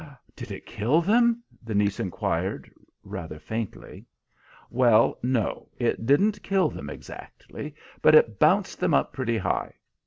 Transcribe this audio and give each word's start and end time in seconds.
"Did 0.35 0.49
it 0.49 0.65
kill 0.65 1.01
them?" 1.03 1.43
the 1.63 1.75
niece 1.75 1.99
inquired, 1.99 2.71
rather 3.03 3.37
faintly. 3.37 4.07
"Well, 4.71 5.19
no, 5.21 5.69
it 5.77 6.07
didn't 6.07 6.41
kill 6.41 6.69
them 6.69 6.89
exactly, 6.89 7.75
but 8.01 8.15
it 8.15 8.39
bounced 8.39 8.79
them 8.79 8.95
up 8.95 9.13
pretty 9.13 9.37
high. 9.37 9.75